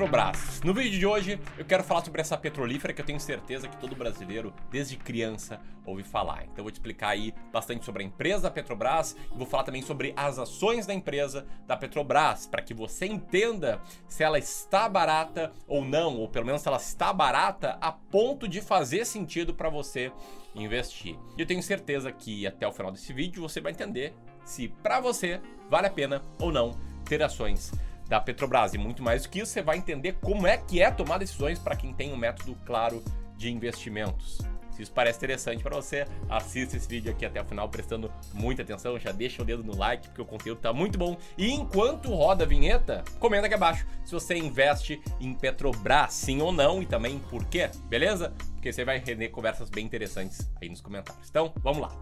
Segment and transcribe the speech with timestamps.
[0.00, 0.62] Petrobras.
[0.64, 3.76] No vídeo de hoje eu quero falar sobre essa petrolífera que eu tenho certeza que
[3.76, 6.44] todo brasileiro, desde criança, ouve falar.
[6.44, 9.64] Então eu vou te explicar aí bastante sobre a empresa da Petrobras e vou falar
[9.64, 13.78] também sobre as ações da empresa da Petrobras, para que você entenda
[14.08, 18.48] se ela está barata ou não, ou pelo menos se ela está barata a ponto
[18.48, 20.10] de fazer sentido para você
[20.54, 21.14] investir.
[21.36, 24.14] E eu tenho certeza que até o final desse vídeo você vai entender
[24.46, 26.74] se para você vale a pena ou não
[27.04, 27.70] ter ações
[28.10, 28.74] da Petrobras.
[28.74, 31.60] E muito mais do que isso, você vai entender como é que é tomar decisões
[31.60, 33.02] para quem tem um método claro
[33.38, 34.40] de investimentos.
[34.72, 38.62] Se isso parece interessante para você, assista esse vídeo aqui até o final prestando muita
[38.62, 41.16] atenção, já deixa o dedo no like porque o conteúdo tá muito bom.
[41.36, 46.50] E enquanto roda a vinheta, comenta aqui abaixo se você investe em Petrobras, sim ou
[46.50, 48.32] não, e também por quê, beleza?
[48.54, 51.28] Porque você vai render conversas bem interessantes aí nos comentários.
[51.28, 51.99] Então, vamos lá.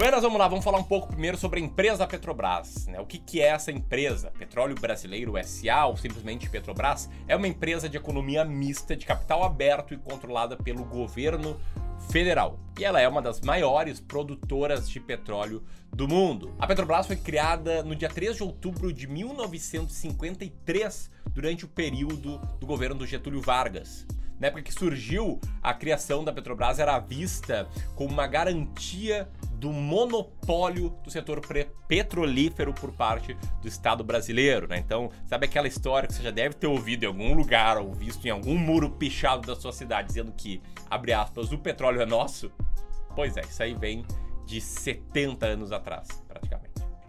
[0.00, 2.86] Buenas, vamos lá, vamos falar um pouco primeiro sobre a empresa Petrobras.
[2.86, 2.98] Né?
[2.98, 4.30] O que, que é essa empresa?
[4.30, 9.92] Petróleo Brasileiro SA, ou simplesmente Petrobras, é uma empresa de economia mista, de capital aberto
[9.92, 11.60] e controlada pelo governo
[12.10, 12.58] federal.
[12.78, 15.62] E ela é uma das maiores produtoras de petróleo
[15.94, 16.54] do mundo.
[16.58, 22.66] A Petrobras foi criada no dia 3 de outubro de 1953, durante o período do
[22.66, 24.06] governo do Getúlio Vargas
[24.40, 30.96] na época que surgiu a criação da Petrobras, era vista como uma garantia do monopólio
[31.04, 31.42] do setor
[31.86, 34.78] petrolífero por parte do Estado brasileiro, né?
[34.78, 38.26] Então, sabe aquela história que você já deve ter ouvido em algum lugar ou visto
[38.26, 42.50] em algum muro pichado da sua cidade dizendo que, abre aspas, o petróleo é nosso?
[43.14, 44.06] Pois é, isso aí vem
[44.46, 46.59] de 70 anos atrás, praticamente.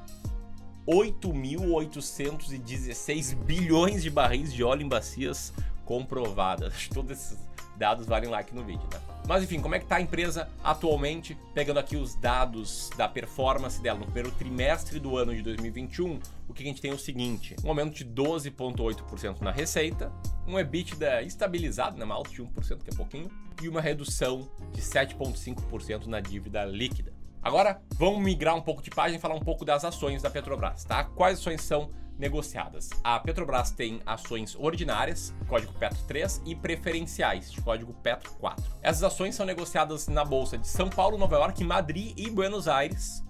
[0.88, 5.52] 8.816 bilhões de barris de óleo em bacias
[5.84, 6.88] comprovadas.
[6.94, 7.38] Todos esses
[7.76, 9.02] dados valem like no vídeo, tá?
[9.28, 11.36] Mas enfim, como é que tá a empresa atualmente?
[11.54, 16.54] Pegando aqui os dados da performance dela no primeiro trimestre do ano de 2021, o
[16.54, 20.12] que a gente tem é o seguinte: um aumento de 12,8% na receita,
[20.48, 23.32] um EBITDA estabilizado, né, uma alta de 1%, que é pouquinho,
[23.62, 27.15] e uma redução de 7,5% na dívida líquida.
[27.46, 30.84] Agora, vamos migrar um pouco de página e falar um pouco das ações da Petrobras,
[30.84, 31.04] tá?
[31.04, 32.90] Quais ações são negociadas?
[33.04, 38.66] A Petrobras tem ações ordinárias, código Petro 3, e preferenciais, de código Petro 4.
[38.82, 43.24] Essas ações são negociadas na bolsa de São Paulo, Nova York, Madrid e Buenos Aires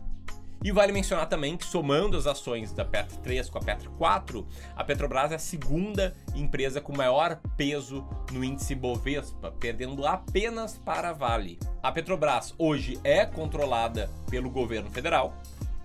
[0.66, 4.48] e vale mencionar também que, somando as ações da Petro 3 com a Petro 4,
[4.76, 11.10] a Petrobras é a segunda empresa com maior peso no índice Bovespa, perdendo apenas para
[11.10, 11.60] a Vale.
[11.84, 15.38] A Petrobras hoje é controlada pelo governo federal,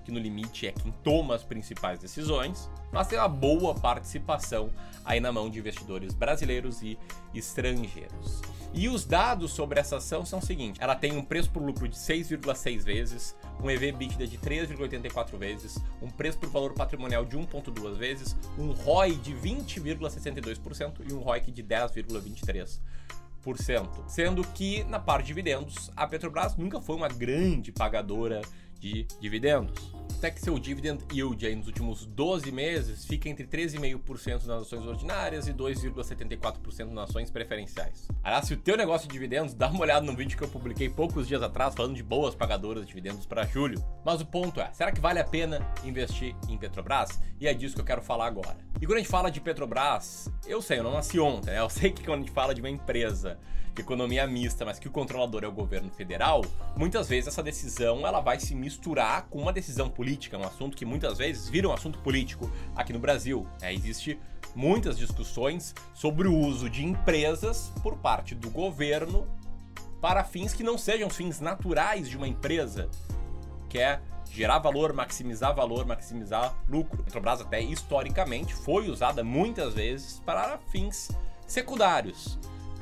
[0.02, 4.70] que no limite é quem toma as principais decisões, mas tem uma boa participação
[5.04, 6.98] aí na mão de investidores brasileiros e
[7.34, 8.40] estrangeiros.
[8.72, 11.88] E os dados sobre essa ação são o seguinte: ela tem um preço por lucro
[11.88, 17.36] de 6,6 vezes, um EV EBITDA de 3,84 vezes, um preço por valor patrimonial de
[17.36, 22.78] 1,2 vezes, um ROI de 20,62% e um ROIC de 10,23%.
[24.06, 28.42] Sendo que na parte de dividendos, a Petrobras nunca foi uma grande pagadora
[28.78, 29.92] de dividendos.
[30.20, 34.84] Até que seu dividend yield aí nos últimos 12 meses fica entre 13,5% nas ações
[34.84, 38.06] ordinárias e 2,74% nas ações preferenciais.
[38.22, 40.90] Aliás, se o teu negócio de dividendos, dá uma olhada no vídeo que eu publiquei
[40.90, 43.82] poucos dias atrás falando de boas pagadoras de dividendos para julho.
[44.04, 47.18] Mas o ponto é, será que vale a pena investir em Petrobras?
[47.40, 48.58] E é disso que eu quero falar agora.
[48.78, 51.60] E quando a gente fala de Petrobras, eu sei, eu não nasci ontem, né?
[51.60, 53.38] Eu sei que quando a gente fala de uma empresa
[53.74, 56.44] de economia mista, mas que o controlador é o governo federal,
[56.76, 60.84] muitas vezes essa decisão ela vai se misturar com uma decisão política, um assunto que
[60.84, 63.46] muitas vezes vira um assunto político aqui no Brasil.
[63.60, 64.18] É, existe
[64.54, 69.26] muitas discussões sobre o uso de empresas por parte do governo
[70.00, 72.88] para fins que não sejam fins naturais de uma empresa,
[73.68, 74.00] que é
[74.32, 77.00] gerar valor, maximizar valor, maximizar lucro.
[77.00, 81.10] A Petrobras até historicamente foi usada muitas vezes para fins
[81.46, 82.38] secundários,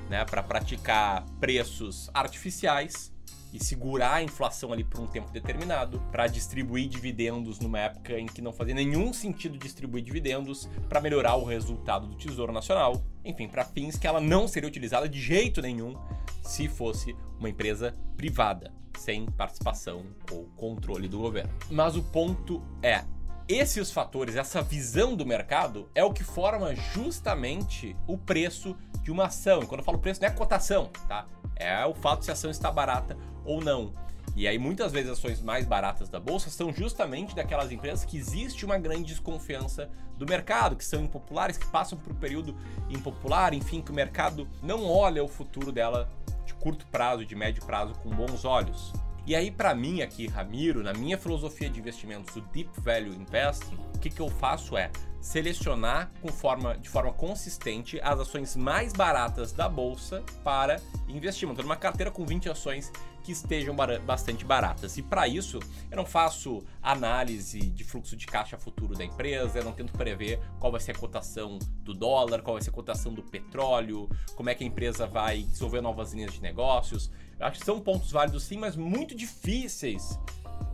[0.08, 3.12] né, para praticar preços artificiais
[3.52, 8.26] e segurar a inflação ali por um tempo determinado, para distribuir dividendos numa época em
[8.26, 13.48] que não fazia nenhum sentido distribuir dividendos, para melhorar o resultado do Tesouro Nacional, enfim,
[13.48, 15.96] para fins que ela não seria utilizada de jeito nenhum
[16.42, 21.52] se fosse uma empresa privada sem participação ou controle do governo.
[21.70, 23.04] Mas o ponto é,
[23.48, 29.26] esses fatores, essa visão do mercado é o que forma justamente o preço de uma
[29.26, 29.62] ação.
[29.62, 31.26] E quando eu falo preço, não é cotação, tá?
[31.58, 33.92] É o fato se a ação está barata ou não.
[34.36, 38.16] E aí muitas vezes as ações mais baratas da bolsa são justamente daquelas empresas que
[38.16, 42.56] existe uma grande desconfiança do mercado, que são impopulares, que passam por um período
[42.88, 46.08] impopular, enfim, que o mercado não olha o futuro dela
[46.44, 48.92] de curto prazo, de médio prazo com bons olhos.
[49.28, 53.76] E aí, para mim aqui, Ramiro, na minha filosofia de investimentos, o Deep Value Investing,
[53.94, 54.90] o que, que eu faço é
[55.20, 61.68] selecionar com forma, de forma consistente as ações mais baratas da bolsa para investir, montando
[61.68, 62.90] uma carteira com 20 ações
[63.22, 63.76] que estejam
[64.06, 64.96] bastante baratas.
[64.96, 65.58] E para isso,
[65.90, 70.40] eu não faço análise de fluxo de caixa futuro da empresa, eu não tento prever
[70.58, 74.48] qual vai ser a cotação do dólar, qual vai ser a cotação do petróleo, como
[74.48, 77.10] é que a empresa vai desenvolver novas linhas de negócios.
[77.40, 80.18] Acho que são pontos válidos sim, mas muito difíceis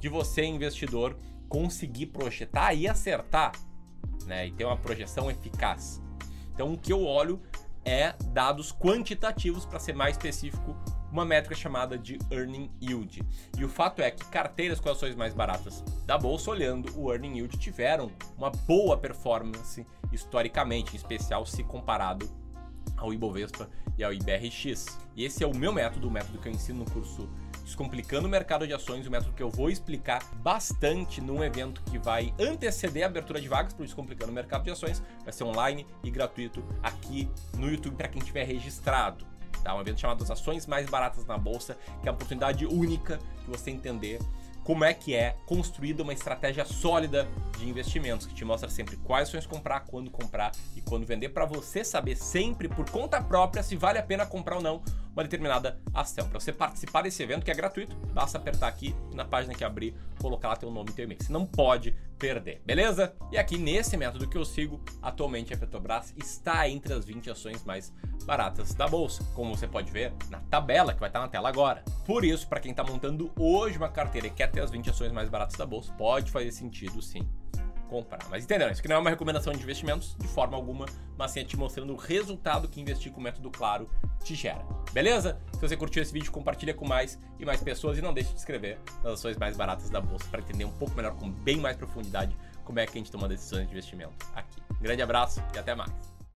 [0.01, 1.17] de você, investidor,
[1.49, 3.53] conseguir projetar e acertar,
[4.27, 4.47] né?
[4.47, 6.01] E ter uma projeção eficaz.
[6.55, 7.41] Então, o que eu olho
[7.85, 10.75] é dados quantitativos, para ser mais específico,
[11.13, 13.23] uma métrica chamada de Earning Yield.
[13.57, 17.37] E o fato é que carteiras com ações mais baratas da bolsa, olhando o Earning
[17.37, 22.29] Yield, tiveram uma boa performance historicamente, em especial se comparado
[22.97, 24.99] ao Ibovespa e ao IBRX.
[25.17, 27.29] E esse é o meu método, o método que eu ensino no curso
[27.65, 31.99] Descomplicando o Mercado de Ações, o método que eu vou explicar bastante num evento que
[31.99, 35.03] vai anteceder a abertura de vagas para o Descomplicando o Mercado de Ações.
[35.23, 39.25] Vai ser online e gratuito aqui no YouTube para quem tiver registrado.
[39.63, 39.75] Tá?
[39.75, 43.47] Um evento chamado As Ações Mais Baratas na Bolsa, que é uma oportunidade única de
[43.47, 44.21] você entender
[44.65, 47.29] como é que é construída uma estratégia sólida
[47.59, 51.45] de investimentos, que te mostra sempre quais ações comprar, quando comprar e quando vender, para
[51.45, 54.83] você saber sempre por conta própria se vale a pena comprar ou não
[55.15, 56.29] uma determinada ação.
[56.29, 59.95] Para você participar desse evento, que é gratuito, basta apertar aqui na página que abrir,
[60.21, 61.23] colocar lá teu nome e teu e-mail.
[61.23, 63.15] Você não pode perder, beleza?
[63.31, 67.65] E aqui nesse método que eu sigo, atualmente a Petrobras está entre as 20 ações
[67.65, 67.93] mais
[68.25, 71.85] baratas da bolsa, como você pode ver na tabela que vai estar na tela agora.
[72.07, 75.13] Por isso, para quem está montando hoje uma carteira e quer ter as 20 ações
[75.13, 77.29] mais baratas da bolsa, pode fazer sentido sim
[77.85, 78.21] comprar.
[78.31, 78.73] Mas entenderam?
[78.73, 80.87] Isso aqui não é uma recomendação de investimentos de forma alguma,
[81.17, 83.89] mas sim é te mostrando o resultado que investir com o método claro
[84.23, 84.65] te gera.
[84.93, 85.41] Beleza?
[85.53, 88.37] Se você curtiu esse vídeo, compartilha com mais e mais pessoas e não deixe de
[88.37, 91.77] inscrever nas ações mais baratas da bolsa para entender um pouco melhor, com bem mais
[91.77, 94.61] profundidade, como é que a gente toma decisões de investimento aqui.
[94.79, 96.14] Um grande abraço e até mais.